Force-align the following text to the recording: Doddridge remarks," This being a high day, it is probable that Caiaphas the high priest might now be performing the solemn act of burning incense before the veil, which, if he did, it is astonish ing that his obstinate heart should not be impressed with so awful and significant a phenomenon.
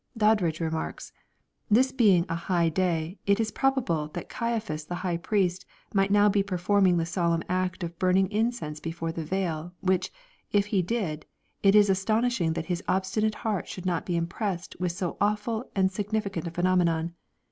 Doddridge 0.17 0.59
remarks," 0.59 1.11
This 1.69 1.91
being 1.91 2.25
a 2.27 2.33
high 2.33 2.69
day, 2.69 3.19
it 3.27 3.39
is 3.39 3.51
probable 3.51 4.07
that 4.15 4.29
Caiaphas 4.29 4.85
the 4.85 4.95
high 5.05 5.17
priest 5.17 5.63
might 5.93 6.09
now 6.09 6.27
be 6.27 6.41
performing 6.41 6.97
the 6.97 7.05
solemn 7.05 7.43
act 7.47 7.83
of 7.83 7.99
burning 7.99 8.27
incense 8.31 8.79
before 8.79 9.11
the 9.11 9.23
veil, 9.23 9.73
which, 9.79 10.11
if 10.51 10.65
he 10.65 10.81
did, 10.81 11.27
it 11.61 11.75
is 11.75 11.87
astonish 11.87 12.41
ing 12.41 12.53
that 12.53 12.65
his 12.65 12.81
obstinate 12.87 13.35
heart 13.45 13.67
should 13.67 13.85
not 13.85 14.07
be 14.07 14.15
impressed 14.17 14.75
with 14.79 14.91
so 14.91 15.17
awful 15.21 15.69
and 15.75 15.91
significant 15.91 16.47
a 16.47 16.51
phenomenon. 16.51 17.13